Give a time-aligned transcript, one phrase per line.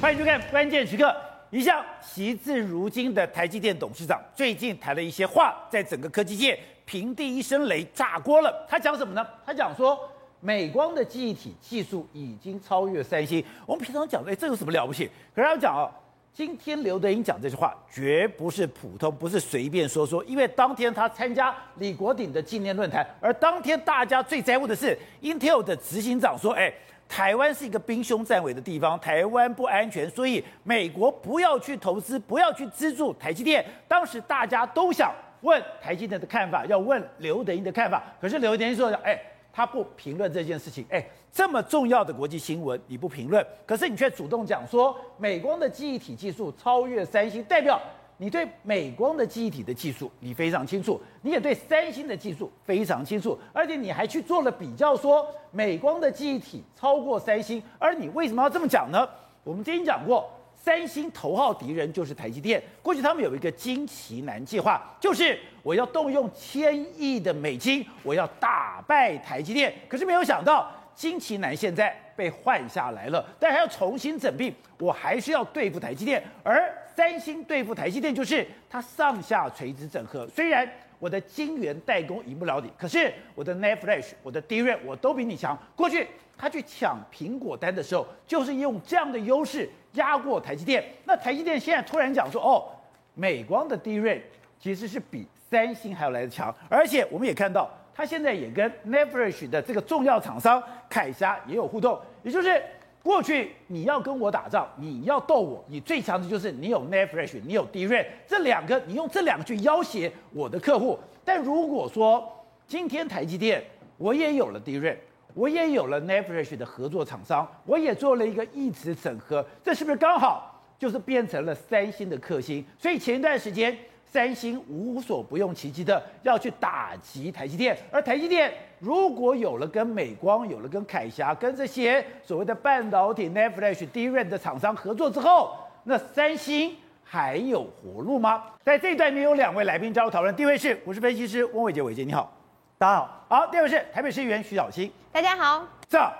[0.00, 1.04] 欢迎收看《关键时刻》。
[1.50, 8.66] 一向惜字如金的台积电董事长，最近谈了一些话，在整个科技界平地一声雷，炸锅了。
[8.66, 9.26] 他讲什么呢？
[9.44, 10.00] 他讲说，
[10.40, 13.44] 美光的记忆体技术已经超越三星。
[13.66, 15.04] 我们平常讲，哎，这有什么了不起？
[15.34, 15.92] 可是他讲啊，
[16.32, 26.72] 今天刘德英讲这句话，绝不是普通，不是随便说说，因为当天他参加李国鼎的纪念论坛，而当天大家最在乎的是 Intel 的执行长说，哎。
[27.10, 33.64] 台湾是一个兵凶战危的地方，台湾不安全，所以美国不要去投资，不要去资助台积电。
[33.88, 39.20] 当时大家都想问台积电的看法，要问刘德英的看法，可是刘德英说：“哎，
[39.52, 40.86] 他不评论这件事情。
[40.88, 47.80] 哎，这么重要的国际新闻你不评论，可是你却主动讲说美光的记忆体技术超越三星，代表。”
[48.22, 59.08] 你对美光的记忆体的技术你非常清楚，你也对三星的技术非常清楚，而且你还去做了比较，说美光的记忆体超过三星，而你为什么要这么讲呢？
[59.42, 76.70] 我们之前讲过，三星头号敌人就是台积电，过去他们有一个金奇南计划，就是我要动用千亿的美金，我要打败台积电，可是没有想到金奇南现在被换下来了，但还要重新整病，我还是要对付台积电，而。
[76.94, 80.26] 三星对付台积电，就是它上下垂直整合。
[80.28, 85.58] 虽然我的晶圆代工赢不了你，可是我的 NAND Flash、我的 DRAM 我都比你强。
[85.74, 90.84] 过去他去抢苹果单的时候，就是用这样的优势压过台积电。
[91.04, 92.68] 那台积电现在突然讲说，哦，
[93.14, 94.20] 美光的 DRAM
[94.58, 102.62] 其实是比三星还要来得强，而且我们也看到，它现在也跟 NAND Flash 的这个重要厂商凯霞也有互动，也就是。
[103.02, 110.98] 过去你要跟我打仗，你要斗我，你最强的就是你有 NAND Flash，你有 DRAM，这两个你用这两个去要挟我的客户。
[111.24, 112.30] 但如果说
[112.66, 113.64] 今天台积电
[113.96, 114.96] 我也有了 DRAM，
[115.34, 122.64] 我也有了 NAND Flash 的合作厂商，我也做了一个异质整合，这是不是刚好就是变成了三星的克星？
[122.78, 123.76] 所以前一段时间。
[124.12, 138.44] 三星无所不用其极的要去打击台积电，而台积电如果有了跟美光、有了跟凯霞、跟这些所谓的半导体、NAND Flash、DRAM 的厂商合作之后，那三星还有活路吗？
[138.64, 142.36] 在这一段里面有两位来宾加入讨论，第一位是股市分析师翁伟杰，伟杰你好，
[142.78, 143.24] 大家好。
[143.28, 145.64] 好，第二位是台北市议员徐小青，大家好。
[145.88, 146.12] 这样，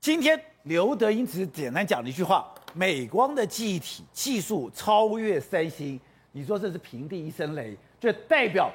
[0.00, 6.00] 今天刘德英只简单讲了一句话：美光的记忆体技术超越三星。
[6.32, 8.72] 你说这是平地一声雷，就代表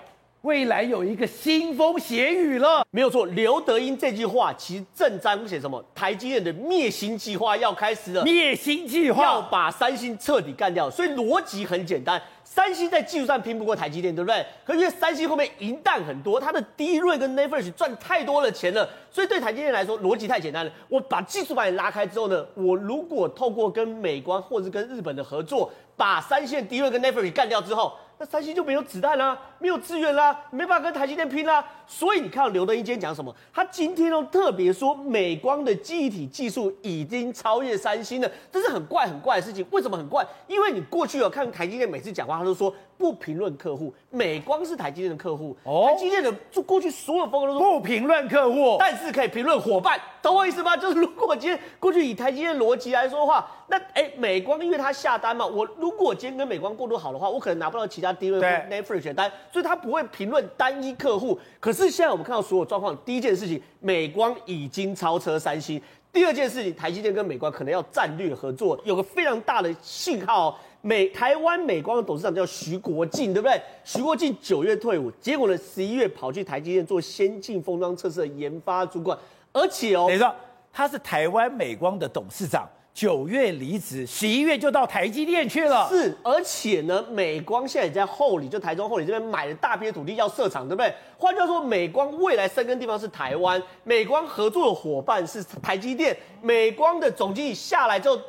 [0.47, 2.88] 未来有一个腥风血雨了。
[2.91, 5.84] 没有错，刘德英这句话其实正彰显什么？
[5.94, 8.24] 台积电的灭星计划要开始了。
[8.24, 12.19] 灭星计划要把三星彻底干掉，所以逻辑很简单。
[12.46, 14.46] 三星在技术上拼不过台积电，对不对？
[14.66, 20.72] 可是因为三星后面银弹很多，它的 DRAM 跟 NAND Flash 赚太多的钱了，所以对台积电来说逻辑太简单了。
[20.88, 27.91] 我把技术把你拉开之后呢，我如果透过跟美光或者跟日本的合作，把三星的 DRAM 跟 NAND Flash 干掉之后。
[28.19, 31.63] 那三星就没有子弹了，没有资源了，没办法跟台积电拼了。
[31.88, 33.34] 所以你看到刘德英今天讲什么？
[33.53, 39.66] 他今天都特别说，美光的记忆体技术已经超越三星了，这是很怪很怪的事情。
[39.72, 40.25] 为什么很怪？
[40.48, 50.75] 因为你过去有看台积电每次讲话，他都说不评论客户，美光是台积电的客户，台积电的就过去所有风格都说不评论客户，但是可以评论伙伴，懂我意思吗？
[50.75, 58.18] 就是如果今天过去以台积电逻辑来说的话，那哎，美光因为他下单嘛，我如果今天跟美光过渡好的话，我可能拿不到其他。
[58.18, 61.38] 低位 Netflix 选单，所以他不会评论单一客户。
[61.59, 65.79] 可是是现在我们看到所有状况，第一件事情，美光已经超车三星；
[66.11, 68.79] 第二件事情，台积电跟美光可能要战略合作。
[68.83, 73.61] 有个非常大的信号，美台湾美光的董事长叫徐国进，对不对？
[73.83, 79.17] 徐国进九月退伍，结果呢，十一月跑去台积电做先进封装测试的研发主管，
[79.53, 80.33] 而且哦，等于说
[80.73, 82.67] 他是台湾美光的董事长。
[82.97, 85.88] 九月离职，十一月就到台积电去了。
[85.88, 90.91] 是，而且呢，美光现在也在后里，就台中后里这边买了大片土地要设厂，对不对？
[91.16, 98.19] 换句话说，美光未来生根地方是台湾，美光合作的伙伴是台积电，美光的总经理下来之后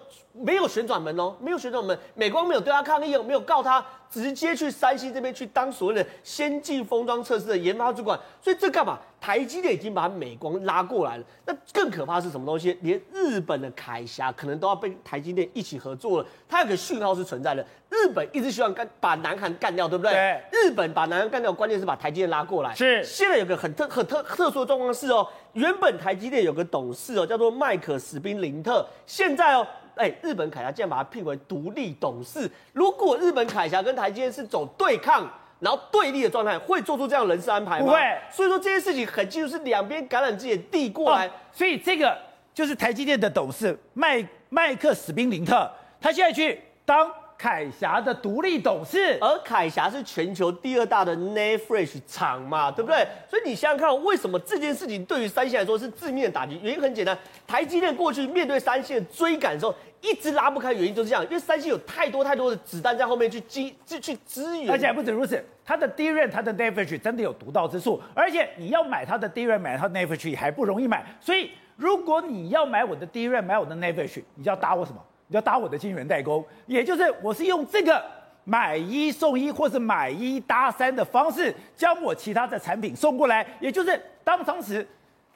[0.41, 3.85] 没有旋转门哦，没有旋转门，美光没有对他抗议，没有告他。
[4.11, 8.99] 直接去三星这边去当所谓的先进封装测试的研发主管，所以这干嘛？
[9.21, 11.25] 台积电已经把美光拉过来了。
[11.45, 12.75] 那更可怕是什么东西？
[12.81, 16.27] 连日本的凯霞可能都要被台积电一起合作了。
[16.49, 20.11] 它有个讯号是存在的，日本一直希望干把南韩干掉，对不对？
[20.11, 20.43] 对。
[20.53, 22.75] 日本把南韩干掉，关键是把台积电拉过来。
[22.75, 23.05] 是。
[23.05, 29.67] 现在有个很特很特特殊的状况是哦，原本台积电有个董事哦，叫做麦克史宾林特，现在哦。
[29.99, 32.51] 哎，日本凯霞竟然把他聘为独立董事。
[32.73, 35.29] 如果日本凯霞跟台积电是走对抗，
[35.61, 37.87] 然后对立的状态，会做出这样人事安排吗？
[37.87, 38.01] 不会。
[38.31, 41.27] 所以说这件事情很清楚是两边橄榄枝也递过来。
[41.27, 42.17] 哦，所以这个
[42.55, 45.71] 就是台积电的董事麦麦克史宾林特，
[46.01, 53.07] 他现在去当凯霞的独立董事，而凯霞是全球第二大的 NAND Flash 厂嘛，对不对？
[53.31, 56.59] 所以你想想看，为什么这件事情对于三星来说是致命的打击？
[56.61, 75.01] 原因很简单，台积电过去面对三星的追赶的时候，一直拉不开，原因就是这样，因为三星有太多太多的子弹在后面去支去去支援，而且还不止如此，它的 DRAM、它的 NAND Flash 真的有独到之处，而且你要买它的 DRAM、买它的 NAND Flash 还不容易买，所以如果你要买我的 DRAM、买我的 NAND Flash，你就要打我什么？
[75.29, 78.03] 要搭我的晶圆代工，也就是我是用这个
[78.45, 83.47] 买一送一，或是买一搭三的方式，将我其他的产品送过来。
[83.61, 84.87] 也就是当当时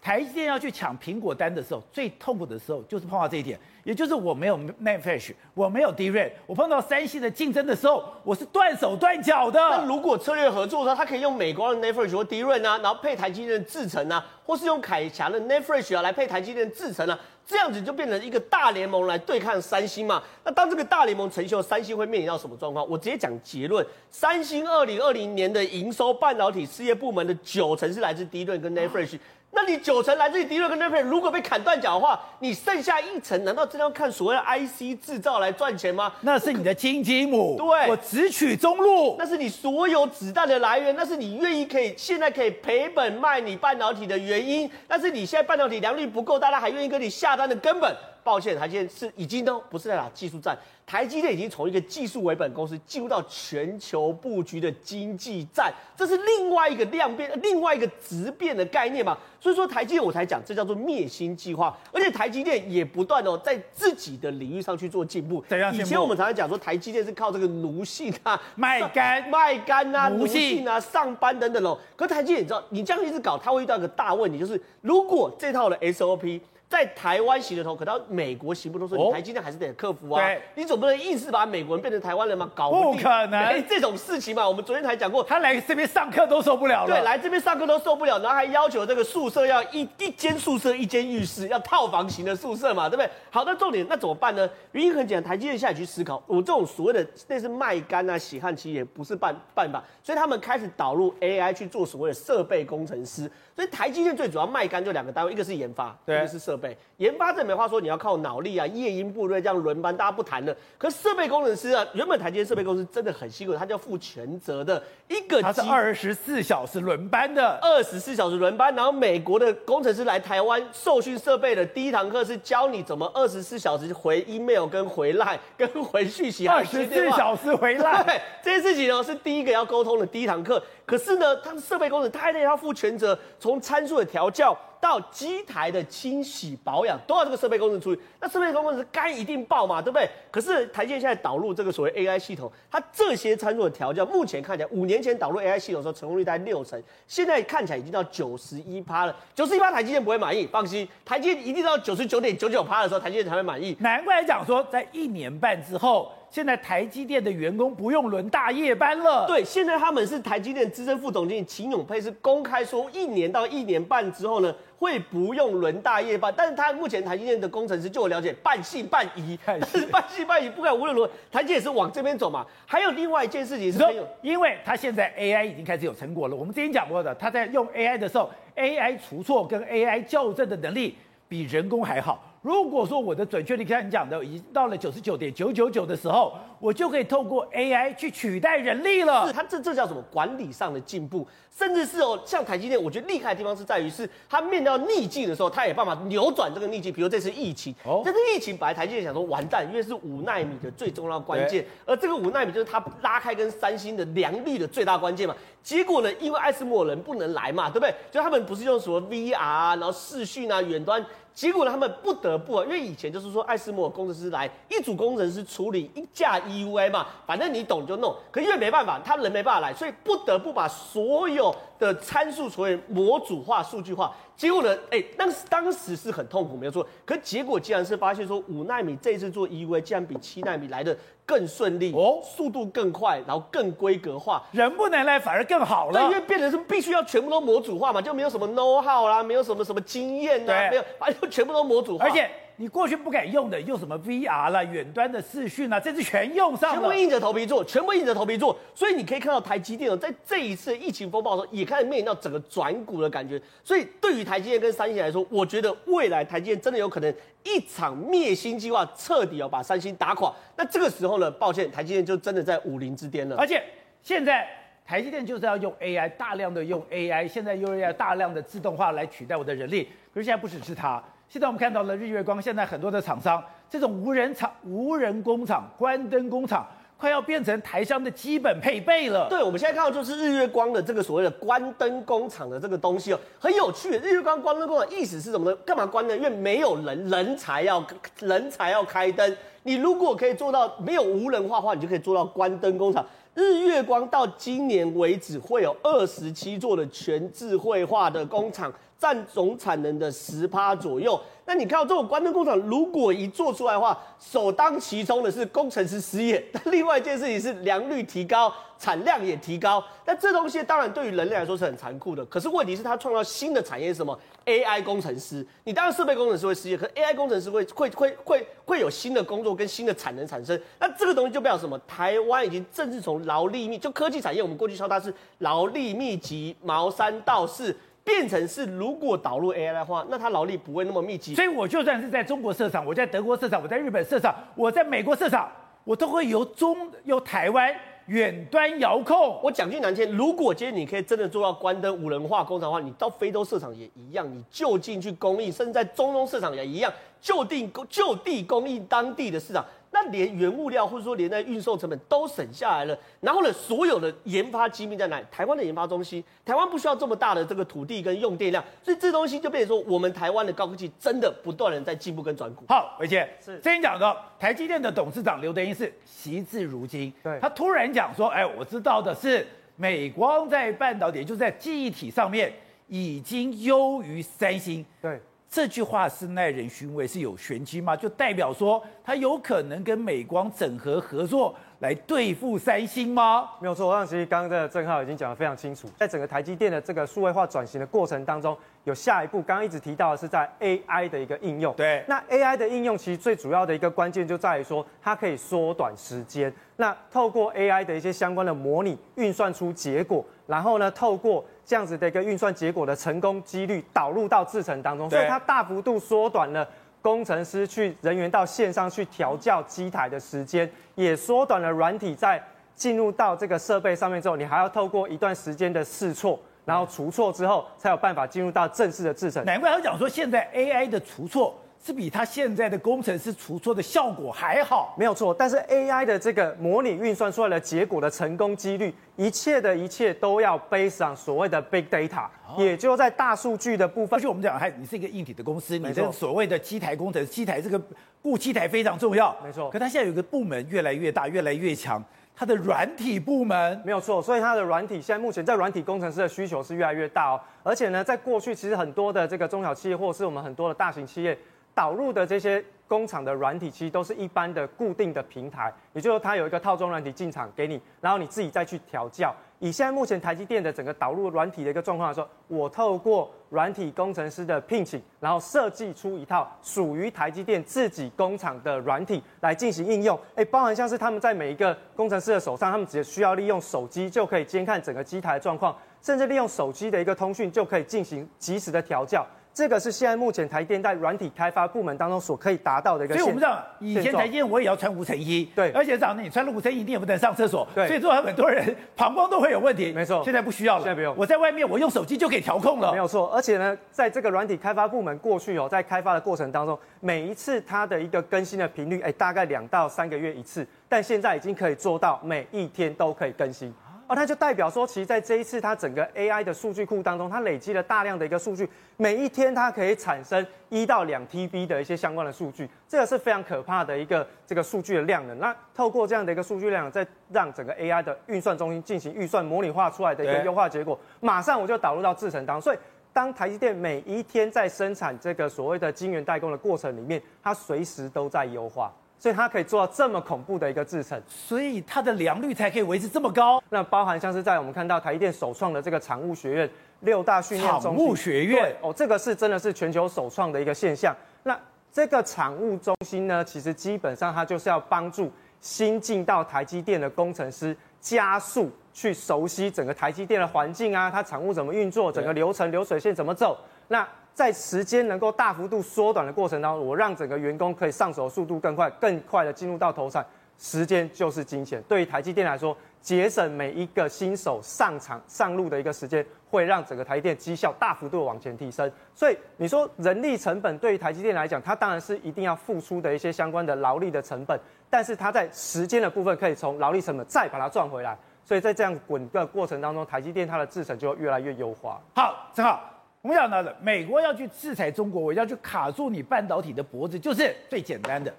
[0.02, 9.60] 台积电要去抢苹果单的时候，最痛苦的时候就是碰到这一点，也就是我没有 n a n f l a s h 我没有 DRAM，我碰到三星的竞争的时候，我是断手断脚的。
[9.60, 15.72] 那如果策略合作的话，他可以用美国的 n a n f l a s h 或 DRAM 啊，然后配台积电的制程啊，或是用凯霞的 n a n f
[15.72, 17.16] l a s h 啊来配台积电的制程啊。
[17.44, 20.22] 这样子就变成一个大联盟来对抗三星嘛？
[20.44, 22.88] 那当这个大联盟成型，三星会面临到什么状况？
[22.88, 29.18] 我直接讲结论：三星二零二零年的营收半导体事业部门的九成是来自 DRAM 跟 NAND Flash。
[29.54, 36.10] 那你九成来自于 DRAM 跟 NAND Flash，如果被砍断脚的话，你剩下一层，难道真的要看所谓的 IC 制造来赚钱吗？
[36.22, 47.94] 那是你的亲亲母，对，我只取中路，那是你所有子弹的来源，那是你愿意可以现在可以赔本卖你半导体的原因，那是你现在半导体良率不够，大家还愿意跟你下单的根本。
[48.24, 59.18] 抱歉，台积电是已经都不是在打技术战，台积电已经从一个技术为本公司进入到全球布局的经济战，这是另外一个量变、另外一个质变的概念嘛。
[59.40, 65.44] 所以说台积电我才讲，这叫做灭芯计划，而且台积电也不断哦在自己的领域上去做进步。
[65.72, 71.76] 以前我们常常讲说台积电是靠这个奴性啊，卖干、卖干啊，奴性啊，上班等等哦。
[71.96, 76.40] 可台积电你知道，你这样一直搞，它会遇到一个大问题，就是如果这套的 SOP。
[76.72, 80.26] 在台湾行得通，可到美国行不通，所以台积电还是得克服啊。
[80.54, 82.50] 你总不能硬是把美国人变成台湾人吗？
[82.54, 84.48] 搞不，不可能，欸，这种事情嘛。
[84.48, 86.86] 我们昨天才讲过，他来这边上课都受不了了。
[86.86, 93.10] 对，来这边上课都受不了，然后还要求这个宿舍要一一间宿舍一间浴室，要套房型的宿舍嘛，对不对？
[93.30, 94.48] 好，那重点那怎么办呢？
[94.72, 103.30] 原因很简单，台积电下去思考，我这种所谓的类似卖干啊、洗汗机也不是办办法，所以他们开始导入 AI 去做所谓的设备工程师。
[103.54, 106.61] 所以台积电最主要卖干就两个单位，一个是研发，对一个是设备。
[106.98, 110.54] 研发这没话说，你要靠脑力啊，夜鹰部队这样轮班，大家不谈了。
[110.78, 118.74] 可是设备工程师啊，原本台积电设备公司真的很辛苦，他就要负全责的一个，他是二十四小时轮班的，二十四小时轮班。
[118.74, 130.62] 然后美国的工程师来台湾受训设备的第一堂课是教你怎么二十四小时回 email 跟回 line 跟回讯息，二十四小时回 line，这件事情呢是第一个要沟通的第一堂课。
[130.84, 138.00] 可是呢，他的设备工程他还得要负全责，从参数的调教到机台的清洗保养，都要这个设备工程处理。
[138.18, 140.10] 那设备工程师肝一定爆嘛，对不对？
[140.28, 149.14] 可是台积电现在导入这个所谓 AI 系统，它这些参数的调教，目前看起来五年前导入 AI 系统的时候成功率大概六成，现在看起来已经到九十一趴了。
[149.36, 153.76] 九十一趴台积电不会满意，放心，台积电一定到九十九点九九趴的时候，台积电才会满意。
[153.78, 156.12] 难怪讲说，在一年半之后。
[156.32, 159.26] 现在台积电的员工不用轮大夜班了。
[159.26, 166.32] 对，现在他们是台积电资深副总经理秦永佩是公开说，一年到一年半之后呢，会不用轮大夜班。
[166.34, 169.38] 但是他目前台积电的工程师，就我了解，半信半疑。
[169.44, 172.46] 但是半信半疑，不管无论如何，台积电也是往这边走嘛。
[172.64, 173.78] 还有另外一件事情是，
[174.22, 176.34] 因为他现在 AI 已经开始有成果了。
[176.34, 180.96] 我们之前讲过的，他在用 AI 的时候，AI 除错跟 AI 校正的能力
[181.28, 182.31] 比人工还好。
[182.42, 189.28] 如果说我的准确率像你讲的，已经到了九十九点九九九的时候，我就可以透过 AI 去取代人力了。
[189.28, 190.02] 是，它这这叫什么？
[190.10, 191.24] 管理上的进步，
[191.56, 196.92] 甚至是哦，像台积电，我觉得厉害的地方是在于，是它面对到逆境的时候，它也办法扭转这个逆境。
[196.92, 205.36] 比如这次疫情，哦，这次疫情本来台积电想说完蛋，因为是五纳米的最重要关键，而这个五纳米就是它拉开跟三星的良率的最大关键嘛。
[205.62, 207.94] 结果呢，因为艾斯摩人不能来嘛，对不对？
[208.10, 211.04] 就他们不是用什么 VR 啊，然后视讯啊，远端。
[211.34, 218.14] 结果呢，他们不得不啊，因为以前就是说艾斯摩尔工程师来一组工程师处理一架 EUV 嘛，反正你懂就弄。
[218.30, 224.14] 可因为没办法，他人没办法来，所以不得不把所有的参数所谓模组化、数据化。
[224.36, 226.86] 结果呢，哎、当时当时是很痛苦，没有错。
[227.04, 230.96] 可结果竟然是发现说，五纳米这次做 EUV 竟然比七纳米来的
[231.32, 235.98] 更顺利哦，速度更快，然后更规格化，人不能来反而更好了。
[235.98, 242.04] 对，因为变成是必须要全部都模组化嘛，就没有什么 know how 啦，没有什么什么经验呐，没有，反正全部都模组化。
[242.04, 248.56] 而且你过去不敢用的，用什么 VR 啦、远端的视讯啊，这次全用上了，全部硬着头皮做，全部硬着头皮做。
[248.74, 253.40] 所以你可以看到台积电在这一次疫情风暴的时候，也开始面临到整个转股的感觉。
[253.64, 260.32] 所以对于台积电跟三星来说，我觉得未来台积电真的有可能一场灭星计划彻底要把三星打垮。
[260.56, 263.36] 那这个时候呢，抱歉，台积电就真的在武林之巅了。
[263.36, 263.62] 而且
[264.02, 264.46] 现在
[264.86, 269.88] 台积电就是要用 AI，大量的用 AI，现在又要大量的自动化来取代我的人力。
[270.14, 271.02] 可是现在不只是它。
[271.32, 279.30] 现在我们看到了日月光，现在很多的厂商，这种无人厂、无人工厂、关灯工厂，快要变成台商的基本配备了。
[279.30, 283.96] 对，我们现在看到就是日月光的这个所谓的关灯工厂的这个东西哦，很有趣。
[284.00, 285.56] 日月光关灯工厂意思是什么呢？
[285.64, 286.14] 干嘛关呢？
[286.14, 287.82] 因为没有人，人才要
[288.20, 289.36] 人才要开灯。
[289.62, 293.02] 你如果可以做到没有无人化的话，你就可以做到关灯工厂。
[293.32, 298.70] 日月光到今年为止会有二十七座的全智慧化的工厂。
[299.02, 301.20] 占总产能的十趴左右。
[301.44, 306.42] 那你看到这种关灯工厂，如果一做出来的话，首当其冲的是工程师失业。
[306.52, 309.82] 那另外一件事情是良率提高，产量也提高。
[310.06, 312.24] 那这东西当然对于人类来说是很残酷的。
[312.26, 314.16] 可是问题是它创造新的产业是什么
[314.46, 315.44] ？AI 工程师。
[315.64, 320.58] 你当然设备工程师会失业，可 AI 工程师会会会会会有新的工作跟新的产能产生。
[320.78, 321.76] 那这个东西就代表什么？
[321.88, 327.76] 台湾已经正式从劳力密，就科技产业，我们过去说它是劳力密集，毛三到四。
[328.04, 331.34] 变成是，如果导入 AI 的话，那它劳力不会那么密集。
[331.34, 335.50] 所以我就算是在中国设厂，我在德国设厂，我在日本设厂，我在美国设厂，
[335.84, 337.72] 我都会由中由台湾
[338.06, 339.40] 远端遥控。
[339.42, 349.64] 我讲句难听，如果今天你可以真的做到关灯无人化工厂的话，你到非洲设厂也一样，你就近去供应，甚至在中东设厂也一样，就地就地供应当地的市场。
[349.94, 355.26] 那连原物料或者说连那运送成本都省下来了，然后呢，所有的研发机密在哪里？
[355.30, 362.64] 台湾的研发中心，台湾不需要这么大的这个土地跟用电量，所以这东西就变成说，我们台湾的高科技真的不断的在进步跟转股。
[362.70, 372.50] 好，伟杰是之前讲的台积电的董事长刘德英是惜字如金，对，他突然讲说，哎，我知道的是美光在半导体，就是在记忆体上面
[372.88, 375.20] 已经优于三星，对。
[375.52, 377.94] 这句话是耐人寻味，是有玄机吗？
[377.94, 383.50] 就代表说他有可能跟美光整合合作来对付三星吗？
[383.58, 391.74] 没有错，我想其实刚刚的郑浩已经讲得非常清楚，在整个台积电的这个数位化转型的过程当中，有下一步，刚刚一直提到的是在 AI 的一个应用。
[391.74, 396.54] 对，那 AI 的应用其实最主要的一个关键就在于说，它可以缩短时间。
[396.76, 406.68] 那透过 AI 的一些相关的模拟运算出结果，然后呢，透过这样子的一个运算结果的成功几率导入到制程当中，所以它大幅度缩短了
[407.02, 412.42] 工程师去人员到线上去调教机台的时间，也缩短了软体在
[412.74, 419.44] 进入到这个设备上面之后，你还要透过一段时间的试错，然后除错之后才有办法进入到正式的制程。
[419.44, 421.58] 难怪他讲说现在 AI 的除错。
[421.84, 425.34] 是比他现在的工程师除错的效果还好，没有错。
[425.34, 434.16] 但是 AI 的这个模拟运算出来的结果的成功几率，一切的一切都要 based on 所谓的 big data，也就在大数据的部分。
[434.16, 437.80] 而且我们讲，还你是一个硬体的公司，你的所谓的机台工程，机台这个
[438.22, 439.68] 顾机台非常重要，没错。
[439.68, 442.00] 可它现在有个部门越来越大，越来越强，
[442.36, 447.40] 它的软体部门没有错，所以它的软体现在目前在软体工程师的需求是越来越大哦。
[447.64, 451.36] 而且呢，在过去其实很多的这个中小企业，或者是我们很多的大型企业。
[451.74, 459.34] 导入的这些工厂的软体，其实都是一般的固定的平台，也就是说它有一个套装软体进场给你，然后你自己再去调教。
[459.58, 470.18] 以现在目前台积电的整个导入软体的一个状况来说，我透过软体工程师的聘请，然后设计出一套属于台积电自己工厂的软体来进行应用。
[470.34, 479.24] 诶，包含像是他们在每一个工程师的手上，他们只需要利用手机就可以监看整个机台的状况，甚至利用手机的一个通讯就可以进行及时的调教。
[479.54, 483.14] 这个是现在目前台电在软体开发部门当中所可以达到的一个。
[483.14, 489.92] 所以我们知道，以前台电我也要穿无尘衣，对，而且早上你穿了无尘衣，你也不能上厕所，对，所以说很多人膀胱都会有问题。
[489.92, 491.14] 没错，现在不需要了，现在不用。
[491.16, 492.92] 我在外面，我用手机就可以调控了。
[492.92, 503.72] 没有错，而且呢，在这个软体开发部门过去哦，在开发的过程当中，每一次它的一个更新的频率，哎，大概两到三个月一次，但现在已经可以做到每一天都可以更新。
[504.08, 515.38] 哦，它就代表说，其实在这一次它整个 AI 的数据库当中，它累积了大量的一个数据，每一天它可以产生一到两 TB 的一些相关的数据，这个是非常可怕的一个这个数据的量能。
[515.38, 522.60] 那透过这样的一个数据量，再让整个 AI 的运算中心进行预算模拟化出来的一个优化结果，马上我就导入到制程当中。
[522.60, 522.78] 所以，
[523.12, 528.92] 当台积电每一天在生产这个所谓的晶圆代工的过程里面，它随时都在优化。
[529.22, 533.62] 所以它可以做到这么恐怖的一个制程，所以它的良率才可以维持这么高。
[533.68, 536.68] 那包含像是在我们看到台积电首创的这个产务学院
[537.02, 541.14] 六大训练中心，产务学院哦，这个是真的是全球首创的一个现象。
[541.44, 541.56] 那
[541.92, 553.56] 这个产物中心呢，其实基本上它就是要帮助新进到台积电的工程师加速去熟悉整个台积电的环境啊，它产物怎么运作，整个流程流水线怎么走。
[553.86, 560.24] 那在时间能够大幅度缩短的过程当中，我让整个员工可以上手速度更快，更快的进入到投产。
[560.58, 568.88] 时间就是金钱，对于台积电来说，节省每一个新手上场上路的一个时间，会让整个台积电绩效大幅度往前提升。
[569.12, 574.56] 所以你说人力成本对于台积电来讲，它当然是一定要付出的一些相关的劳力的成本，
[574.88, 578.16] 但是它在时间的部分可以从劳力成本再把它赚回来。
[578.44, 582.00] 所以在这样滚的过程当中，台积电它的制程就会越来越优化。
[582.14, 582.80] 好，正好
[583.22, 588.34] 我们讲到的，美国要去制裁中国，我要去卡住你半导体的脖子，就是最简单的。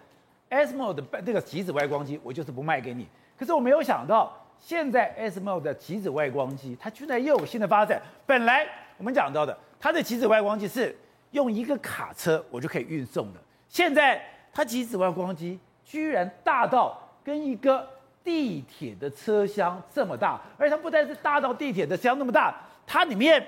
[0.49, 3.07] ASML 的这个极紫外光机，我就是不卖给你。
[3.37, 8.01] 可是我没有想到，现在 ASML 的极紫外光机，它居然又有新的发展。
[8.25, 10.93] 本来我们讲到的，它的极紫外光机是
[11.31, 13.39] 用一个卡车我就可以运送的。
[13.69, 14.21] 现在
[14.51, 17.87] 它极紫外光机居然大到跟一个
[18.21, 22.53] 地铁的车厢这么大，而且它不但是大到地铁的车厢那么大，
[22.85, 23.43] 它里面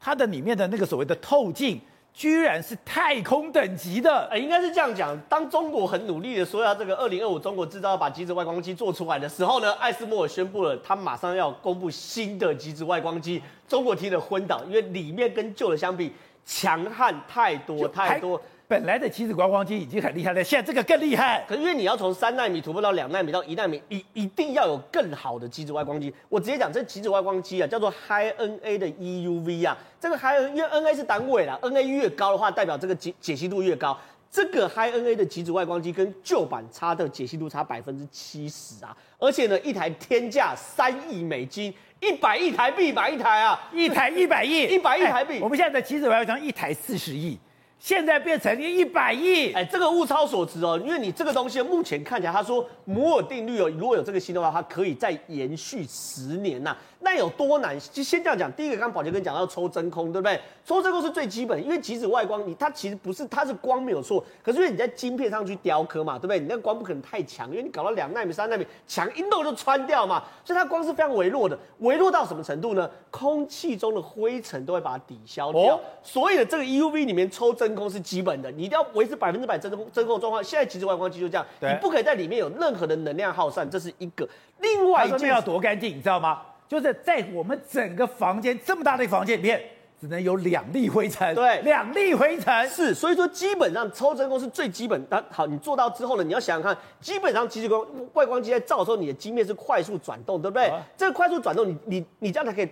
[0.00, 1.80] 它的里面的那个所谓的透镜。
[2.10, 5.16] 居然是太空等级的，呃，应该是这样讲。
[5.28, 13.40] 当中国很努力的说要这个二零二五中国制造要把极紫外光机做出来的时候呢，艾斯莫尔宣布了，他马上要公布新的极紫外光机。
[13.68, 16.12] 中国听了昏倒，因为里面跟旧的相比
[16.44, 18.40] 强悍太多太多。
[18.68, 21.42] 本来的极子外光机已经很厉害了，现在这个更厉害。
[21.48, 26.12] 可是因为你要从三纳米突破到两纳米到一纳米，一一定要有更好的极紫外光机。
[26.28, 29.74] 我直接讲，这极紫外光机啊，叫做 High NA 的 EUV 啊。
[29.98, 33.98] 这个 High 因为 NA 是单位啦，NA 越高的话，代表这个解解析度越高。
[34.30, 45.38] 这个 High NA 的极紫外光机跟旧版差的解析度差百分之七十啊，而且呢，一台天价三亿美金，一百亿台币买一台啊，一台一百亿，一百亿台币。
[45.38, 47.38] 哎，我们现在的极紫外光一台四十亿。
[47.78, 57.78] 现在变成一百亿，哎，这个物超所值哦，因为你这个东西目前看起来，他说摩尔定律哦，如果有这个新的话，它可以再延续十年呐、那有多难？
[57.92, 58.52] 就先这样讲。
[58.52, 60.40] 第一个，刚刚宝杰哥讲到抽真空，对不对？
[60.64, 66.40] 抽真空是最基本，因为极紫外光，你它其实不是，它是光没有错，可是因为你在晶片上去雕刻嘛，对不对？
[66.40, 72.90] 你那个光不可能太强，因为你搞到两纳米、三纳米，强一弄就穿掉嘛，所以它光是非常微弱的，微弱到什么程度呢？
[73.10, 75.76] 空气中的灰尘都会把它抵消掉。
[75.76, 80.42] 哦、所以呢这个 EUV 里面抽真空是基本的，你一定要维持百分之百真空真空状况。
[80.42, 84.28] 现在极紫外光机就这样，你不可以在里面有任何的能量耗散，这是一个。
[84.60, 86.42] 另外一件要多干净，你知道吗？
[86.68, 89.60] 就是在我们整个房间这么大的房间里面，
[89.98, 91.34] 只能有两粒灰尘。
[91.34, 95.02] 对，两粒灰尘是，所以说基本上抽真空是最基本。
[95.08, 100.66] 但好，你做到之后呢，你要想想看，基本上其实光外光机在照的时候，你的晶面是快速转动，对不对？
[100.66, 102.68] 啊、这个快速转动，你你你这样才可以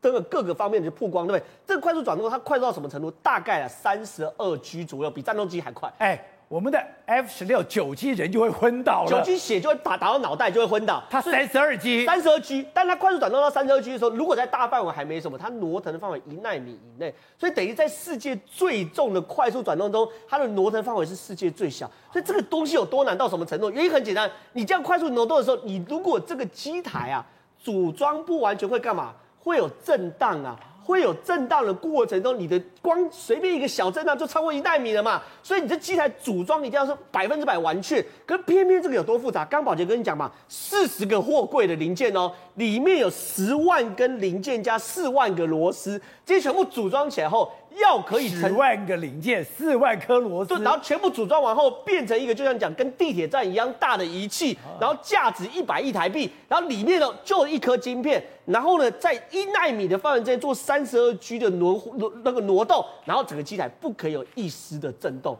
[0.00, 1.48] 这个各个方面的曝光，对不对？
[1.66, 3.10] 这个快速转动它快速到什么程度？
[3.22, 5.92] 大概啊三十二 G 左右，比战斗机还快。
[5.98, 6.24] 哎。
[6.50, 11.00] 我们的 F 十六九 G 人就会昏倒了，九 G 血就会打打到脑袋就会昏倒。
[11.08, 21.88] 它三十二 G，三十二 G，但它快速转动到三十二 G 的时候，如果在大范围还没什么，它挪腾的范围一纳米以内，所以等于在世界最重的快速转动中，它的挪腾范围是世界最小。
[22.12, 23.70] 所以这个东西有多难到什么程度？
[23.70, 27.24] 原因很简单，你这样快速挪动的时候，你如果这个机台啊
[27.62, 29.14] 组装不完全会干嘛？
[29.38, 30.58] 会有震荡啊。
[30.90, 35.22] 会有震荡的过程中，你的光随便一个小震荡就超过一纳米了嘛？
[35.42, 38.04] 所以你这机台组装一定要是百分之百完全。
[38.26, 39.44] 可偏偏这个有多复杂？
[39.44, 47.50] 刚宝杰跟你讲嘛，四十个货柜的零件哦，里面有十万根零件加四万个螺丝，这些全部组装起来后。
[47.78, 65.38] 要可以十万个零件，四万颗螺丝，然后全部组装完后变成一个，就像讲跟地铁站一样大的仪器，然后价值一百亿台币，然后里面呢就一颗晶片，然后呢在一纳米的范围之内做三十二 G 的挪挪那个挪动，然后整个机台不可以有一丝的震动，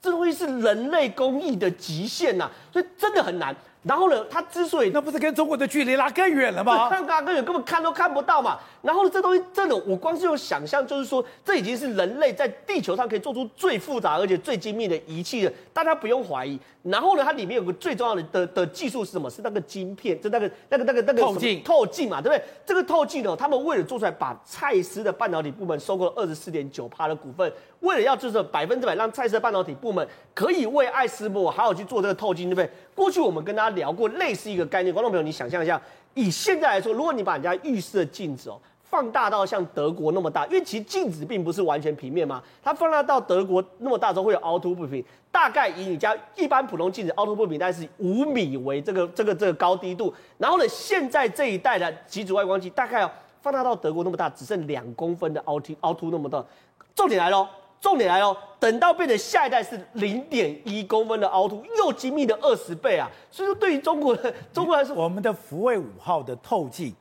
[0.00, 3.54] 这东西是人类工艺的极限呐、啊，所以真的很难。
[3.86, 6.88] 然后呢，它之所以那不是跟中国的距离拉更远了吗？
[6.88, 8.58] 看拉更远，根本看都看不到嘛。
[8.82, 16.58] 然后呢，这东西真的，我光是用想象，就是说，这已经是人类在地球上可以做出最复杂而且最精密的仪器了，大家不用怀疑。
[16.82, 19.30] 然后呢，它里面有个最重要的的的技术是什么？
[19.30, 22.44] 是那个晶片，就那个那个那个那个透镜透镜嘛，对不对？
[22.64, 32.70] 这个透镜呢，他们为了做出来，把蔡司的半导体部门收购了二十四点九趴的股份，为了要就是百分之百让蔡司半导体部门可以为艾斯摩尔好好去做这个透镜，对不对？
[32.94, 35.80] 过去我们跟大家聊过类似一个概念，观众朋友，你想象一下，
[36.14, 53.12] 以现在来说，如果你把人家浴室的镜子哦放大到像德国那么大，因为其实镜子并不是完全平面嘛，它放大到德国那么大之后会有凹凸不平，大概以你家一般普通镜子凹凸不平大概是五米为这个这个这个高低度，然后呢，现在这一代的极紫外光机大概要
[53.42, 56.42] 放大到德国那么大，只剩两公分的凹凸凹凸那么大，
[56.94, 57.46] 重点来喽。
[57.80, 63.08] 重点来哦，等到变成下一代是零点一公分的凹凸，又精密的二十倍啊！
[63.30, 66.92] 所以说，对于中国的 中国来说，我们的福卫五号的透镜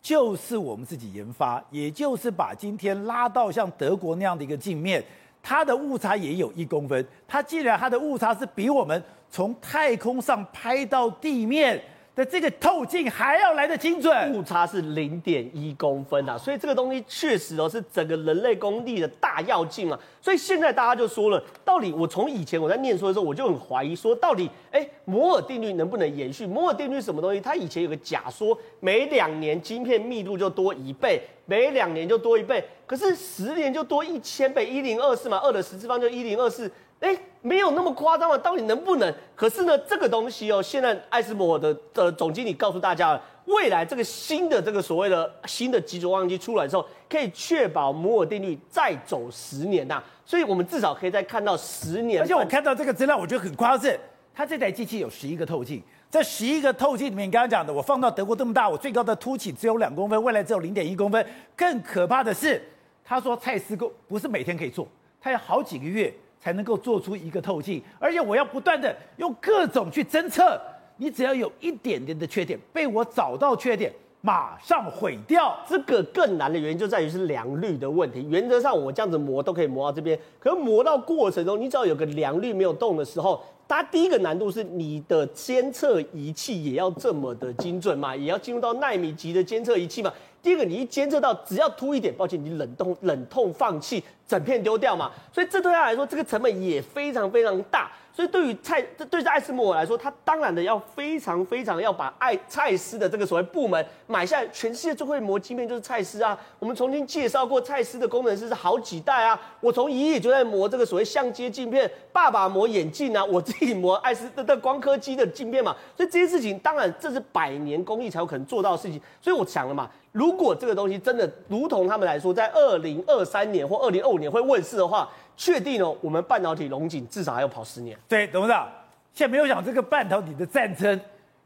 [0.00, 5.04] 就是我们自己研发，也就是把今天拉到像德国那样的一个镜面，
[5.42, 7.04] 它的误差也有一公分。
[7.26, 11.82] 它既然它的误差是比我们从太空上拍到地面。
[12.18, 19.96] 的这个透镜还要来得精准，误差是零点一公分啊，所以这个东西确实哦是整个人类工地的大跃进啊。
[20.20, 26.44] 所以现在大家就说了，到底我从以前我在念书的时候，我就很怀疑说，到底哎摩尔定律能不能延续？
[26.44, 27.40] 摩尔定律是什么东西？
[27.40, 36.68] 它以前有个假说，每两年晶片密度就多一倍，每两年就多一倍，可是十年就多一千倍，一零二四嘛，二的十次方就一零二四。
[37.00, 39.14] 哎，没有那么夸张了，到底能不能？
[39.36, 50.04] 可是呢，这个东西哦，现在艾斯摩尔的的总经理告诉大家了，未来这个新的这个所谓的新的极轴望远镜出来之后，可以确保摩尔定律再走十年呐、啊。
[50.26, 52.20] 所以我们至少可以再看到十年。
[52.20, 54.00] 而且我看到这个资料，我觉得很夸张，是
[54.34, 55.80] 它这台机器有十一个透镜，
[56.10, 61.24] 这十一个透镜里面，你刚刚讲的，我放到德国这么大，我最高的凸起只有两公分，未来只有零点一公分。
[61.56, 62.60] 更可怕的是，
[63.04, 64.88] 他说蔡司工不是每天可以做，
[65.20, 66.12] 他要好几个月。
[66.40, 70.60] 才能够做出一个透镜，而且我要不断的用各种去侦测，
[70.96, 75.56] 你只要有一点点的缺点，被我找到缺点，马上毁掉。
[75.68, 78.26] 这个更难的原因就在于是良率的问题。
[78.28, 90.12] 原则上我这样子磨都可以磨到这边，可是磨到过程中，你只要有个良率没有动的时候，它第一个难度是你的监测仪器也要这么的精准嘛，也要进入到纳米级的监测仪器嘛。
[90.40, 95.10] 第一个，你一监测到只要凸一点，抱歉，你冷冻冷痛放弃，整片丢掉嘛。
[95.32, 97.90] 所以这对他来说，这个成本也非常非常大。
[98.12, 104.48] 所以对于蔡，这对于艾斯摩尔来说，他当然的要非常非常要把爱蔡司的这个所谓部门买下来。
[104.48, 106.36] 全世界最会磨晶片就是蔡司啊。
[106.58, 109.40] 我们曾经介绍过蔡司的工程师是好几代啊。
[109.60, 115.76] 我从爷爷就在磨这个所谓相机镜片，爸爸磨眼镜啊，我自己磨艾斯的光刻机的镜片嘛。
[115.96, 119.00] 所以这些事情，当然这是百年工艺才有可能做到的事情。
[119.20, 125.08] 所以我想了嘛，如果这个东西真的如同他们来说，在二零二三年或二零二五年会问世的话。
[125.40, 127.96] 确定哦，我们半导体龙井至少还要跑十年。
[128.08, 128.68] 对，董事长，
[129.14, 131.00] 现在没有讲这个半导体的战争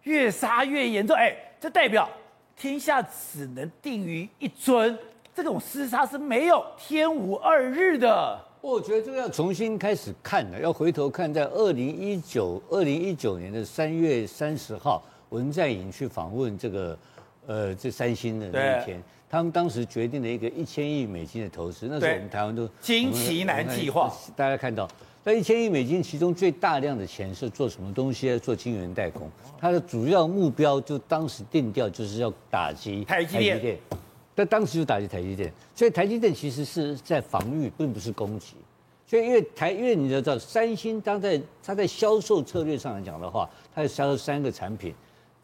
[0.04, 2.08] 越杀越严重，哎，这代表
[2.56, 4.98] 天下只能定于一尊，
[5.34, 8.40] 这种厮杀是没有天无二日的。
[8.62, 16.98] 我觉得这个要重新开始看了，要回头看，在二零一九二零一九年的三月三十号，文在寅去访问这个
[17.46, 19.02] 呃这三星的那一天。
[19.32, 24.86] 他们当时决定了一个一千亿美金的投资，那时候我们台湾都金旗南计划，大家看到
[25.24, 28.38] 那一千亿美金，其中最大量的钱是做什么东西？
[28.40, 33.78] 做晶圆代工，它的主要目标就当时定调就是要打击台积电，
[34.34, 38.56] 但当时就打击台积电，所以台积电其实是在防御，并不是攻击。
[39.06, 44.94] 所以因为台，因为你知道，三星当在它在销售策略上来讲的话，它要销售三个产品。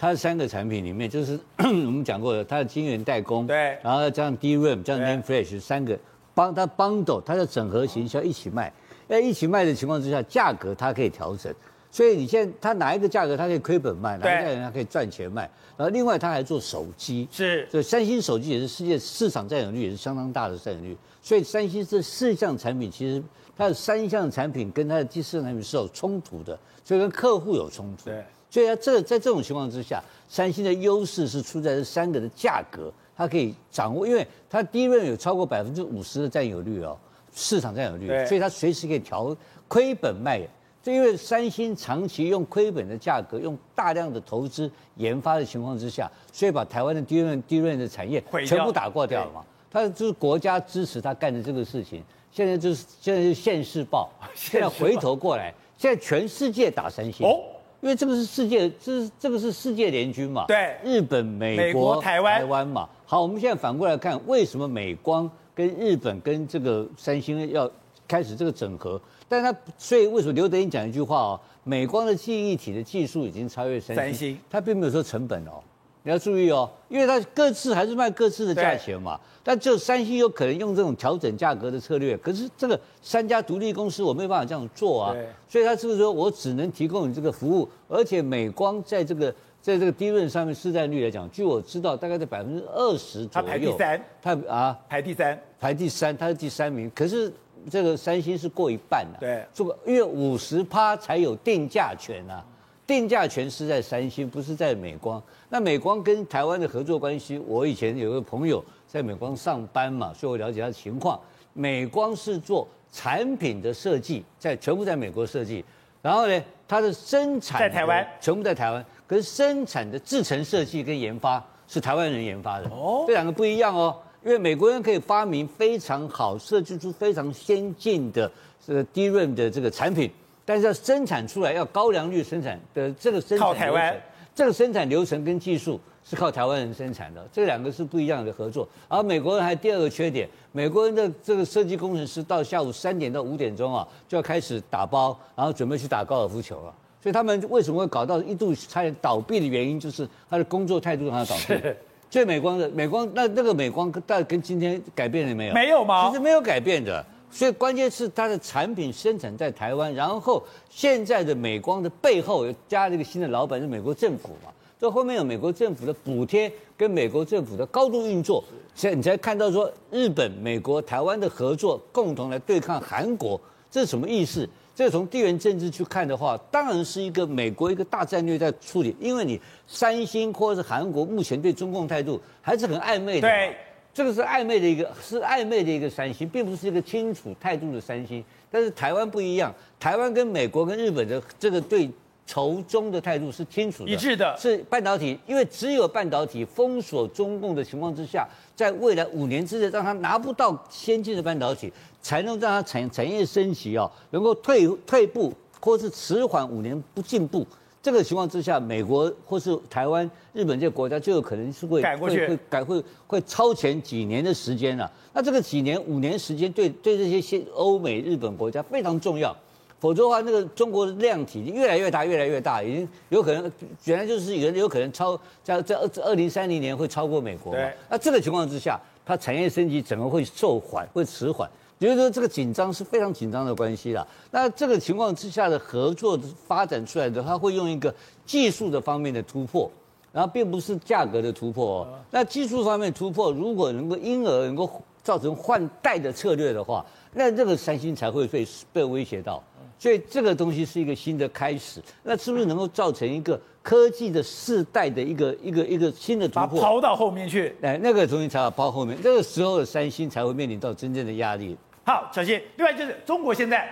[0.00, 5.98] 它的三个产品里面，就是 我们讲过的，它的晶圆代工，对，然后再加上 DRAM，加上 NAND Flash 三个，
[6.34, 8.72] 帮它 bundle，它的整合行销一起卖，
[9.08, 11.52] 在一起卖的情况之下，价格它可以调整，
[11.90, 23.20] 所以你现在它哪一个价格它可以亏本卖，哪一个价格它可以赚钱卖，然后另外它还做手机，是，所以三星手机也是世界市场占有率也是相当大的占有率，所以三星这四项产品其实
[23.56, 28.04] 它的三项产品跟它的第四项产品是有冲突的，所以跟客户有冲突。
[28.04, 28.24] 对。
[28.50, 36.96] 所以啊，这在这种情况之下，三星的优势是出在这三个的价格，它可以掌握，因为它 DRAM 有超过百分之五十的占有率哦，
[37.34, 40.40] 市场占有率，所以它随时可以调亏本卖。
[40.80, 49.44] 就因为三星长期用亏本的价格，用大量的投资研发的情况之下，所以把台湾的 DRAM DRAM 的产业全部打挂掉了嘛。
[49.70, 57.26] 它就是国家支持他干的这个事情，现在就是现在是现世报， 现在回头过来，现在全世界打三星。
[57.26, 57.38] 哦
[57.80, 60.44] 因为这个是世界，这是这个是世界联军嘛？
[60.48, 62.88] 对，日本、美国、台湾、台湾嘛。
[63.06, 67.70] 好，我们现在反过来看，为什么美光跟日本跟这个三星要
[68.06, 69.00] 开始这个整合？
[69.28, 71.40] 但他所以为什么刘德音讲一句话哦？
[71.64, 75.62] 美光的记忆体的技术已经超越三星，三星他并没有说成本哦。
[76.02, 79.18] 你要注意哦，因为它各自还是卖各自的价钱嘛。
[79.42, 85.14] 但只有三星有可能用这种调整价格的策略，可是这个三家独立公司我没有办法这样做啊。
[85.48, 87.68] 所以他是不是说我只能提供你这个服务？
[87.88, 93.30] 而且美光在这个在这个 DRAM 上面市占率来讲，据我知道大概在百分之二十左右。
[93.32, 96.90] 它排第三，它啊排第三，排第三，它是第三名。
[96.94, 97.32] 可是
[97.70, 102.44] 这个三星是过一半的，对，这个因为五十趴才有定价权啊。
[102.88, 105.22] 定价权是在三星，不是在美光。
[105.50, 111.20] 那美光跟台湾的合作关系，我以前有个朋友在美光上班嘛，所以我了解他的情况。
[111.52, 115.62] 美光是做产品的设计在全部在美国设计，
[116.00, 123.94] 然后呢，它的生产在台湾全部在台湾，可是生产的制程设计跟研发是台湾人研发的，哦，这两个不一样哦。
[124.24, 128.30] 因为美国人可以发明非常好、设计出非常先进的
[128.66, 130.10] 这个 DRAM 的这个产品，
[130.48, 133.94] 但是要生产出来要高良率生产的这个生产靠台湾，
[134.34, 138.66] 这个生产流程跟技术是靠台湾人生产的，这两个是不一样的合作。
[138.88, 146.74] 而美国人还有第二个缺点，美国人的这个设计工程师到下午三点到五点钟啊，就要开始打包，然后准备去打高尔夫球了。
[147.02, 151.62] 所以他们为什么会搞到一度差点倒闭的原因，就是他的工作态度让他倒闭。
[152.08, 155.52] 最美光的美光，那那个美光，大概跟今天改变了没有？
[155.52, 156.08] 没有吗？
[156.08, 157.04] 其实没有改变的。
[157.30, 164.50] 所以关键是它的产品生产在台湾，然后现在的美光的背后又加了一个新的老板，是美国政府嘛？
[164.80, 168.42] 这后面有美国政府的补贴跟美国政府的高度运作，
[168.74, 174.48] 所以你才看到说日本、美国、台湾的合作，共同来对抗韩国，这是什么意思？
[174.76, 183.22] 这从地缘政治去看的话，当然是一个美国一个大战略在处理，因为你三星或者是韩国目前对中共态度还是很暧昧的。
[183.28, 183.56] 对，
[183.98, 188.24] 这个是暧昧的一个，是暧昧的一个三星，并不是一个清楚态度的三星。
[188.48, 191.90] 但是台湾不一样，台湾跟美国跟日本的这个对
[192.24, 201.72] 仇中的态度是清楚的、一致的，是半导体，因为只有半导体封锁中共的情况之下，在未来五年之内让他拿不到先进的半导体。
[202.00, 207.44] 才能让它产产业升级哦，能够退退步或是迟缓五年不进步，
[207.80, 214.92] 这个情况之下，美国或是台湾、日本这些国家就有可能是会改过去，会改会会超前几年的时间了、啊。
[215.14, 219.34] 那这个几年五年时间对对这些些欧美日本国家非常重要，
[219.78, 223.50] 否则的话，那个中国的量体越来越大，越来越大，已经有可能
[223.84, 227.60] 原来就是有有可能超在在二二零三零年会超过美国嘛。
[227.88, 231.48] 那这个情况之下，它产业升级整个会受缓，会迟缓。
[231.80, 234.06] 觉得说这个紧张是非常紧张的关系啦。
[234.30, 237.94] 那这个情况之下的合作发展出来的，它会用一个
[238.26, 239.70] 技术的方面的突破，
[240.12, 241.88] 然后并不是价格的突破哦。
[242.10, 244.70] 那技术方面突破，如果能够因而能够
[245.02, 249.42] 造成换代的策略的话，那这个三星才会被被威胁到。
[249.78, 251.80] 所以这个东西是一个新的开始。
[252.02, 256.60] 那是不是能够造成一个科技的世代的一个一个一个新的突破？
[256.60, 261.56] 抛到后面去，哎，那个东西才要抛后面，那个时候的三星才会面临到真正的压力。
[261.88, 262.38] 好，小新。
[262.56, 263.66] 另外就是中国现在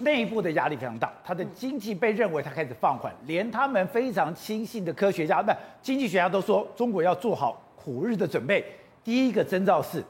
[0.00, 8.62] 内部的压力非常大，它的经济被认为它开始放缓，连他们非常亲信的科学家、不经济学家都说，中国要做好苦日的准备。
[9.02, 10.04] 第一个征兆是，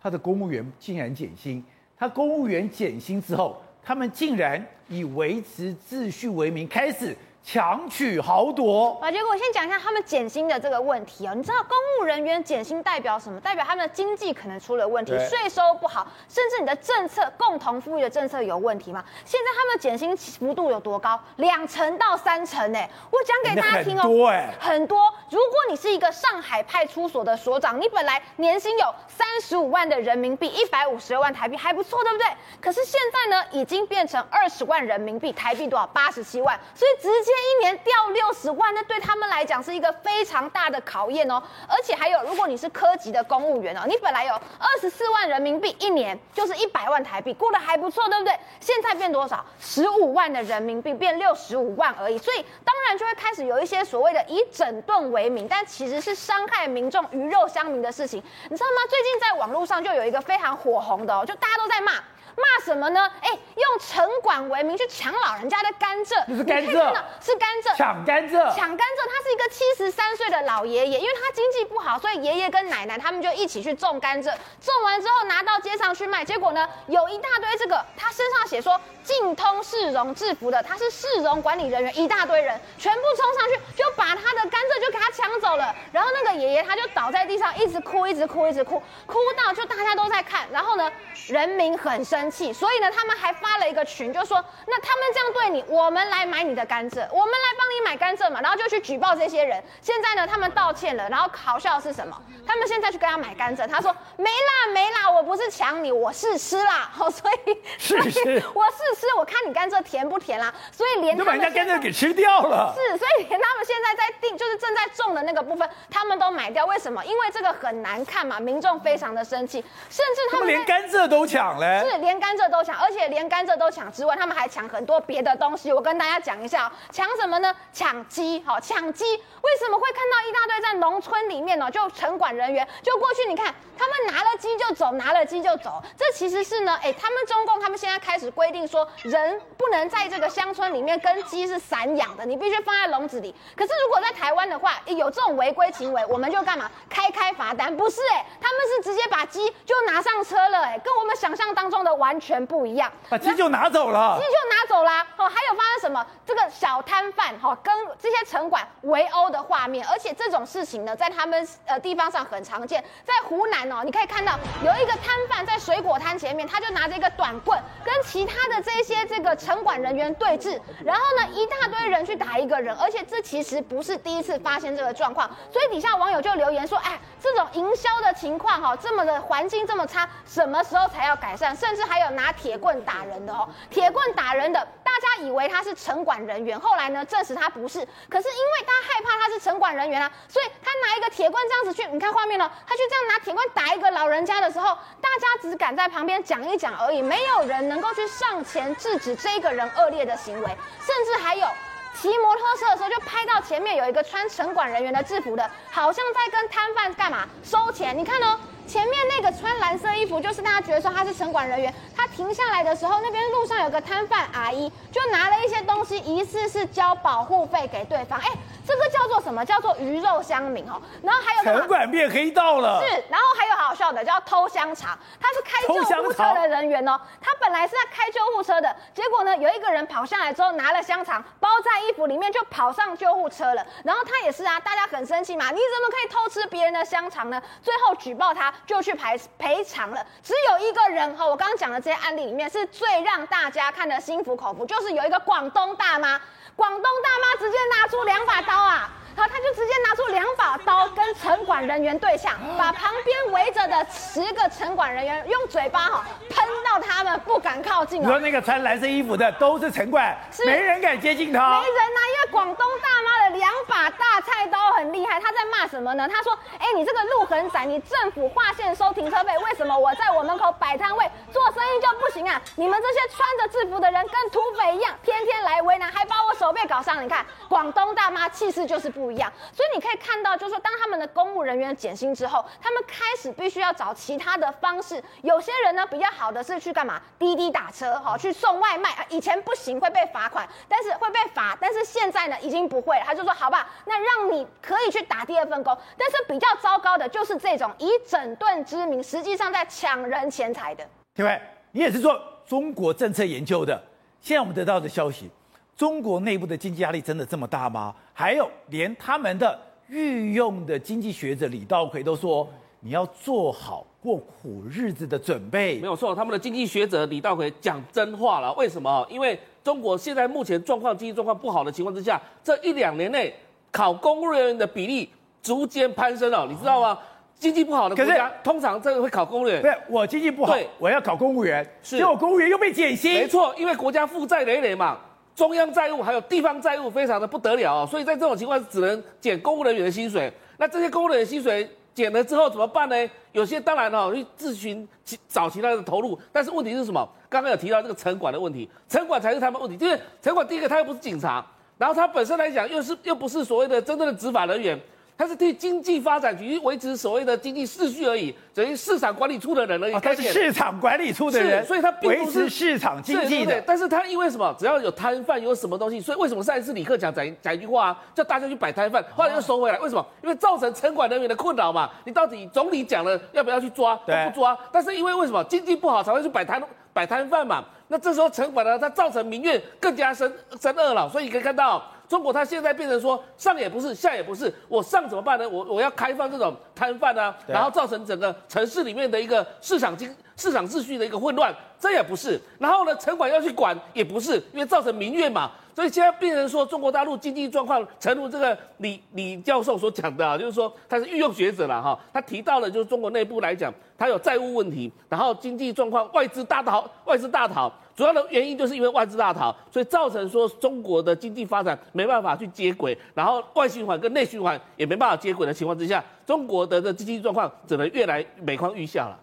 [0.00, 1.60] 他的公务员竟然减薪。
[1.98, 7.16] 他公务员减薪之后，他们竟然以维持秩序为名开始。
[7.46, 9.08] 强取豪夺啊！
[9.08, 11.32] 结果我先讲一下他们减薪的这个问题哦。
[11.32, 13.38] 你知道公务人员减薪代表什么？
[13.38, 19.04] 代表他们的经济可能出了问题，税收不好，甚至你的政策共同富裕的政策有问题吗？
[19.24, 21.20] 现在他们减薪幅度有多高？
[21.36, 22.90] 两成到三成哎！
[23.12, 24.98] 我讲给大家听哦，很多哎，很多。
[25.30, 32.26] 如果你是一个上海派出所的所长，你本来年薪有三十五万的人民币，一百五十二万台币，还不错，对不对？
[32.60, 35.86] 可是现在呢，已经变成二十万人民币，台币多少？
[35.86, 37.35] 八十七万，所以直接。
[37.38, 41.42] 一年掉六十万，那对他们来讲是一个非常大的考验哦。
[41.68, 48.38] 而且还有，如果你是科级的公务员哦，你本来有二十四万人民币一年，就是一百万台币，过得还不错，对不对？
[48.60, 49.44] 现在变多少？
[49.58, 52.18] 十五万的人民币变六十五万而已。
[52.18, 58.22] 所以当然就会开始有一些所谓的以整顿为名，但其实是伤害民众、鱼肉乡民的事情。
[58.48, 58.82] 你知道吗？
[58.88, 61.92] 最近在网络上就有一个非常火红的哦，就大家都在骂。
[62.36, 63.10] 骂什么呢？
[63.22, 69.06] 哎，用城管为名去抢老人家的甘蔗，不是甘蔗，是甘蔗，抢甘蔗，抢甘蔗。
[69.08, 74.26] 他是一个七十三岁的老爷爷，因为他经济不好，所以爷爷跟奶奶他们就一起去种甘蔗，
[74.60, 76.22] 种完之后拿到街上去卖。
[76.22, 85.74] 结果呢，有一大堆这个，他身上写说净通市容制服的，他是市容管理人员，一大堆人全部冲上去，就把他的甘蔗就给他抢走了。
[85.90, 90.46] 然后那个爷爷他就倒在地上，一直哭，一直哭，一直哭，哭到就大家都在看。
[90.52, 90.92] 然后呢，
[91.28, 92.25] 人民很生。
[92.30, 99.62] 气，所以呢，他们还发了一个群，就说那他们这样对你，我们来买你的甘蔗，我们来帮你买甘蔗嘛，然后就去举报这些人。
[99.80, 102.16] 现在呢，他们道歉了，然后好笑的是什么？
[102.46, 106.90] 他们现在去跟他买甘蔗，他说没啦没啦，我不是抢你，我试吃啦。
[106.92, 107.50] 好，所以
[108.54, 110.52] 我试吃，我看你甘蔗甜不甜啦。
[110.70, 112.74] 所以连就把人家甘蔗给吃掉了。
[112.78, 116.64] 是，所以连他们现在在定就是正在种的那个部分，他们都买掉。
[116.66, 117.04] 为什么？
[117.04, 125.72] 因为这个很难看嘛，民众非常的生气，甚至他们连甘蔗都抢嘞，是连甘蔗都抢，而且连甘蔗都抢之外，他们还抢很多别的东西。
[125.72, 127.54] 我跟大家讲一下，抢什么呢？
[127.72, 129.04] 抢鸡，好，抢鸡。
[129.06, 131.70] 为什么会看到一大堆在农村里面呢？
[131.70, 135.82] 就城管人员就过去，你看他们拿了鸡就走，拿了鸡就走。
[135.96, 143.34] 这其实是呢，哎，他们中共他们现在开始规定说，人不能在这个乡村里面跟鸡是散养的，你必须放在笼子里。
[143.56, 146.70] 可是如果在台湾的话，有这种违规行为，我们就干嘛？
[146.90, 147.74] 开开罚单？
[147.74, 152.90] 不是，哎，他们是直接把鸡就拿上车了，哎，跟我们想象当中的完全不一样。
[153.08, 155.06] 把鸡就拿走了，鸡就拿走啦。
[155.16, 156.04] 哦，还有发生什么？
[156.26, 181.54] 这个小摊贩哈，跟这些城管围殴的画面，而且这种事情呢，在他们呃地方上很常见，在湖南哦，你可以看到有一个摊贩在水果摊前面，他就拿着一个短棍跟其他的这些这个城管人员对峙，然后呢，一大堆人去打一个人，而且这其实不是第一次发现这个状况，所以底下网友就留言说，哎，这种营销的情况哈，这么的环境这么差，什么时候才要改善？
[181.56, 187.78] 甚至还还有拿铁棍打人的哦，铁棍打人的，大家以为他是城管人员，后来呢，证实他不是，
[188.10, 201.48] 可是因为他害怕他是城管人员啊，所以他拿一个铁棍这样子去，你看画面了，他去这样拿铁棍打一个老人家的时候，大家只敢在旁边讲一讲而已，没有人能够去上前制止这个人恶劣的行为，甚至还有
[201.94, 208.38] 骑摩托车的时候就拍到前面有一个穿城管人员的制服的，好像在跟摊贩干嘛收钱，你看哦。
[208.66, 211.72] 前面那个穿蓝色衣服，就是大家觉得说他是城管人员。
[211.96, 218.18] 他停下来的时候，那边路上有个摊贩阿姨，就拿了一些东西，疑似是交保护费给对方。
[218.18, 218.26] 哎，
[218.66, 219.44] 这个叫做什么？
[219.44, 220.80] 叫做鱼肉乡民哦。
[221.02, 222.82] 然后还有城管变黑道了。
[222.82, 224.98] 是，然后还有好笑的，叫偷香肠。
[225.20, 227.00] 他是开救护车的人员哦。
[227.20, 233.66] 他本来是在开救护车的，结果呢，有一个人跑下来之后，拿了香肠包在衣服里面，就跑上救护车了。
[233.84, 237.40] 然后他也是啊，大家很生气嘛，你怎么可以偷吃别人的香肠呢？
[237.62, 238.52] 最后举报他。
[238.64, 246.20] 就去赔赔偿了，只有一个人哈，我刚刚讲的这些案例里面是最让大家看得心服口服，就是有一个广东大妈，
[246.54, 248.90] 广东大妈直接拿出两把刀啊。
[249.16, 258.02] 好，他就直接拿出两把刀跟城管人员对向，把旁边围着的十个城管人员用嘴巴哈喷到他们不敢靠近。
[258.02, 261.48] 你说那个穿蓝色衣服的都是城管，是没人敢接近他。
[261.48, 265.18] 没人呐、啊，因为广东大妈的两把大菜刀很厉害。
[265.18, 266.06] 他在骂什么呢？
[266.06, 272.38] 他说：“哎，你这个路很窄，你政府划线收停车费，为什么我在我门口摆摊位做生意就不行啊？
[272.56, 277.02] 你们这些穿着制服的人跟土匪一样，天天来为难，还把我手背搞伤。
[277.02, 285.00] 你看，广东大妈气势就是不。”不一样，所以你可以看到，就是说，当他们的公务人员减薪之后，他们开始必须要找其他的方式。
[285.22, 287.00] 有些人呢，比较好的是去干嘛？
[287.16, 289.06] 滴滴打车，哈，去送外卖。
[289.08, 291.56] 以前不行，会被罚款，但是会被罚。
[291.60, 293.04] 但是现在呢，已经不会了。
[293.06, 295.78] 他就说，好吧，那让你可以去打第二份工。
[295.96, 300.84] 但是比较糟糕的就是这种以整顿之名，实际上在抢人钱财的。
[301.14, 301.40] 廷伟，
[301.70, 303.80] 你也是做中国政策研究的，
[304.20, 305.30] 现在我们得到的消息。
[305.76, 307.94] 中国内部的经济压力真的这么大吗？
[308.14, 309.58] 还有，连他们的
[309.88, 312.48] 御用的经济学者李稻葵都说，
[312.80, 315.78] 你要做好过苦日子的准备。
[315.78, 318.50] 没有错，他们的经济学者李稻葵讲真话了。
[318.54, 319.06] 为什么？
[319.10, 323.34] 因为中国现在目前状况经济状况不好的情况之下，这一两年内
[323.70, 325.10] 考公务人员的比例
[325.42, 326.98] 逐渐攀升了，你知道吗？
[327.38, 329.60] 经济不好的国家通常这个会考公务员。
[329.60, 333.12] 不是，我经济不好，我要考公务员，是，结果公务员又被减薪。
[333.12, 334.96] 没错，因为国家负债累累嘛。
[335.36, 340.32] 中央债务还有地方债务非常的不得了，所以在这种情况只能减公务人员的薪水。
[340.56, 342.96] 那这些公务人员薪水减了之后怎么办呢？
[343.32, 346.18] 有些当然哦，去咨询其找其他的投入。
[346.32, 347.06] 但是问题是什么？
[347.28, 349.76] 刚刚有提到这个城管的问题，城管才是他们问题。
[349.76, 351.44] 就是城管第一个他又不是警察，
[351.76, 354.80] 然后他本身来讲又是又不是所谓的真正的执法人员。
[355.18, 359.92] 他是替经济发展局维持所谓的经济秩序而已，等于市场管理处的人而已。
[359.94, 363.52] 他是市场管理处的人，所以他并不是维持市场经济的。
[363.52, 364.54] 对，但是他因为什么？
[364.58, 369.78] 只要有摊贩，有什么东西，所以为什么上一次李克强讲讲一句话啊，叫大家去摆摊贩，后来又收回来？
[369.78, 370.06] 为什么？
[370.22, 371.88] 因为造成城管人员的困扰嘛。
[372.04, 373.96] 你到底总理讲了要不要去抓？
[374.06, 374.58] 都不抓。
[374.70, 377.64] 但是因为为什么经济不好才会去摆摊摆摊贩嘛？
[377.88, 381.08] 那这时候城管呢，它造成民怨更加深深恶了。
[381.08, 381.82] 所以你可以看到。
[382.08, 385.48] 中国它现在变成说上也不是下也不是，我上怎么办呢？
[385.48, 392.40] 我我要开放这种摊贩啊，然后造成整个城市里面的一个市场经市场秩序的一个混乱，这也不是。
[392.58, 395.50] 然后呢，城管要去管也不是，因为造成民怨嘛。
[395.76, 419.20] 所以现在变成说中国大陆经济状况，诚如这个李李教授所讲的啊，就是说他是御用学者了哈，他提到了就是中国内部来讲，他有债务问题，然后经济状况外资大逃，外资大逃，主要的原因就是因为外资大逃，所以造成说中国的经济发展没办法去接轨，然后外循环跟内循环也没办法接轨的情况之下，中国的的经济状况只能越来每况愈下了。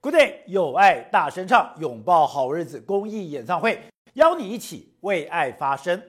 [0.00, 3.76] Good day，有爱大声唱，拥抱好日子公益演唱会，
[4.16, 6.02] 邀你一起为爱发声。